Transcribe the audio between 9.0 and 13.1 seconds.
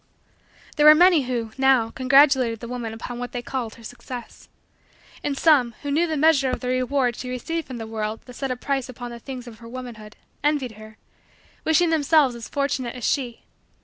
the things of her womanhood, envied her; wishing themselves as fortunate as